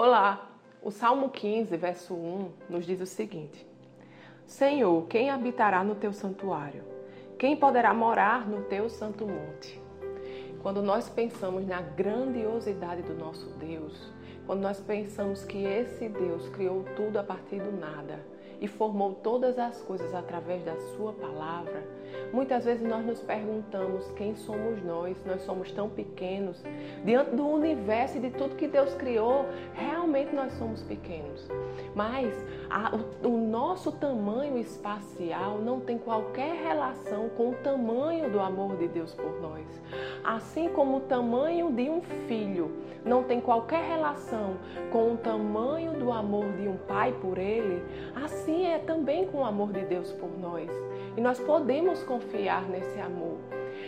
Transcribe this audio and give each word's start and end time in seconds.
Olá! 0.00 0.48
O 0.80 0.92
Salmo 0.92 1.28
15, 1.28 1.76
verso 1.76 2.14
1 2.14 2.50
nos 2.70 2.86
diz 2.86 3.00
o 3.00 3.04
seguinte: 3.04 3.66
Senhor, 4.46 5.04
quem 5.08 5.28
habitará 5.28 5.82
no 5.82 5.96
teu 5.96 6.12
santuário? 6.12 6.84
Quem 7.36 7.56
poderá 7.56 7.92
morar 7.92 8.48
no 8.48 8.62
teu 8.62 8.88
santo 8.88 9.26
monte? 9.26 9.82
Quando 10.62 10.80
nós 10.82 11.08
pensamos 11.08 11.66
na 11.66 11.80
grandiosidade 11.80 13.02
do 13.02 13.12
nosso 13.12 13.50
Deus, 13.58 14.12
quando 14.46 14.60
nós 14.60 14.78
pensamos 14.78 15.44
que 15.44 15.64
esse 15.64 16.08
Deus 16.08 16.48
criou 16.50 16.84
tudo 16.94 17.18
a 17.18 17.24
partir 17.24 17.60
do 17.60 17.72
nada 17.72 18.24
e 18.60 18.66
formou 18.66 19.14
todas 19.14 19.58
as 19.58 19.80
coisas 19.82 20.14
através 20.14 20.64
da 20.64 20.76
Sua 20.96 21.12
palavra, 21.12 21.82
muitas 22.32 22.64
vezes 22.64 22.86
nós 22.86 23.04
nos 23.04 23.20
perguntamos 23.20 24.10
quem 24.12 24.34
somos 24.36 24.82
nós, 24.82 25.16
nós 25.24 25.42
somos 25.42 25.70
tão 25.72 25.88
pequenos. 25.88 26.62
Diante 27.04 27.36
do 27.36 27.46
universo 27.46 28.18
e 28.18 28.20
de 28.20 28.30
tudo 28.30 28.56
que 28.56 28.66
Deus 28.66 28.94
criou, 28.94 29.46
realmente 29.74 30.34
nós 30.34 30.52
somos 30.54 30.82
pequenos. 30.82 31.48
Mas 31.94 32.34
a, 32.70 32.94
o, 32.94 33.28
o 33.28 33.38
nosso 33.38 33.92
tamanho 33.92 34.58
espacial 34.58 35.58
não 35.58 35.80
tem 35.80 35.98
qualquer 35.98 36.54
relação 36.62 37.28
com 37.30 37.50
o 37.50 37.54
tamanho 37.54 38.30
do 38.30 38.40
amor 38.40 38.76
de 38.76 38.88
Deus 38.88 39.14
por 39.14 39.40
nós. 39.40 39.66
Assim 40.24 40.68
como 40.70 40.98
o 40.98 41.00
tamanho 41.00 41.72
de 41.72 41.88
um 41.88 42.02
filho 42.26 42.70
não 43.04 43.22
tem 43.22 43.40
qualquer 43.40 43.88
relação 43.88 44.56
com 44.92 45.12
o 45.12 45.16
tamanho 45.16 45.94
do 45.94 46.12
amor 46.12 46.52
de 46.52 46.68
um 46.68 46.76
pai 46.76 47.12
por 47.20 47.38
ele, 47.38 47.82
assim 48.48 48.66
é 48.66 48.78
também 48.78 49.26
com 49.26 49.38
o 49.38 49.44
amor 49.44 49.72
de 49.72 49.84
Deus 49.84 50.10
por 50.12 50.30
nós. 50.38 50.70
E 51.16 51.20
nós 51.20 51.38
podemos 51.38 52.02
confiar 52.02 52.62
nesse 52.68 52.98
amor. 52.98 53.36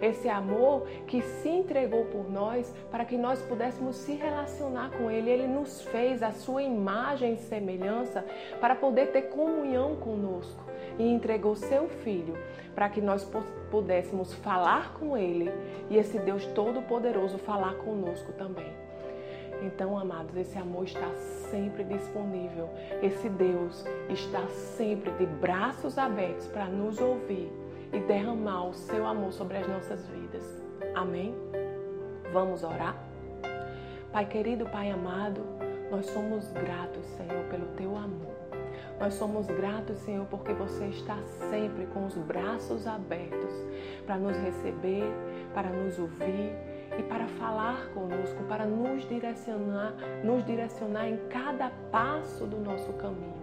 Esse 0.00 0.28
amor 0.28 0.86
que 1.06 1.22
se 1.22 1.48
entregou 1.48 2.04
por 2.06 2.30
nós 2.30 2.72
para 2.90 3.04
que 3.04 3.16
nós 3.16 3.40
pudéssemos 3.42 3.96
se 3.96 4.12
relacionar 4.12 4.90
com 4.90 5.10
Ele. 5.10 5.30
Ele 5.30 5.46
nos 5.46 5.82
fez 5.82 6.22
a 6.22 6.32
sua 6.32 6.62
imagem 6.62 7.34
e 7.34 7.38
semelhança 7.38 8.24
para 8.60 8.74
poder 8.74 9.06
ter 9.06 9.22
comunhão 9.22 9.96
conosco 9.96 10.62
e 10.98 11.08
entregou 11.08 11.56
seu 11.56 11.88
Filho 11.88 12.36
para 12.74 12.88
que 12.88 13.00
nós 13.00 13.28
pudéssemos 13.70 14.34
falar 14.34 14.94
com 14.94 15.16
Ele 15.16 15.50
e 15.88 15.96
esse 15.96 16.18
Deus 16.18 16.44
Todo-Poderoso 16.46 17.38
falar 17.38 17.74
conosco 17.76 18.32
também. 18.32 18.91
Então, 19.62 19.96
amados, 19.96 20.36
esse 20.36 20.58
amor 20.58 20.84
está 20.84 21.08
sempre 21.50 21.84
disponível. 21.84 22.68
Esse 23.00 23.28
Deus 23.28 23.84
está 24.08 24.44
sempre 24.48 25.12
de 25.12 25.26
braços 25.26 25.96
abertos 25.96 26.48
para 26.48 26.66
nos 26.66 27.00
ouvir 27.00 27.52
e 27.92 28.00
derramar 28.00 28.68
o 28.68 28.74
seu 28.74 29.06
amor 29.06 29.32
sobre 29.32 29.58
as 29.58 29.68
nossas 29.68 30.04
vidas. 30.08 30.42
Amém? 30.94 31.32
Vamos 32.32 32.64
orar? 32.64 32.96
Pai 34.10 34.26
querido, 34.26 34.66
Pai 34.66 34.90
amado, 34.90 35.40
nós 35.90 36.06
somos 36.06 36.50
gratos, 36.52 37.04
Senhor, 37.16 37.44
pelo 37.48 37.66
teu 37.76 37.96
amor. 37.96 38.32
Nós 38.98 39.14
somos 39.14 39.46
gratos, 39.46 39.98
Senhor, 39.98 40.26
porque 40.26 40.52
você 40.52 40.86
está 40.86 41.18
sempre 41.50 41.86
com 41.86 42.06
os 42.06 42.14
braços 42.16 42.86
abertos 42.86 43.50
para 44.06 44.16
nos 44.16 44.36
receber, 44.36 45.04
para 45.54 45.70
nos 45.70 45.98
ouvir 45.98 46.52
e 46.98 47.02
para 47.02 47.26
falar 47.26 47.88
conosco, 47.94 48.42
para 48.44 48.64
nos 48.66 49.08
direcionar, 49.08 49.94
nos 50.22 50.44
direcionar 50.44 51.08
em 51.08 51.16
cada 51.28 51.70
passo 51.90 52.46
do 52.46 52.58
nosso 52.58 52.92
caminho. 52.94 53.42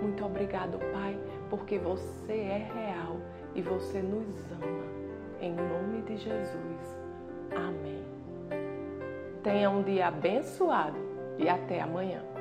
Muito 0.00 0.24
obrigado, 0.24 0.78
Pai, 0.92 1.18
porque 1.48 1.78
você 1.78 2.32
é 2.32 2.68
real 2.74 3.16
e 3.54 3.62
você 3.62 4.00
nos 4.02 4.50
ama. 4.52 4.84
Em 5.40 5.54
nome 5.54 6.02
de 6.02 6.16
Jesus. 6.16 6.98
Amém. 7.54 8.02
Tenha 9.42 9.70
um 9.70 9.82
dia 9.82 10.08
abençoado 10.08 10.98
e 11.38 11.48
até 11.48 11.80
amanhã. 11.80 12.31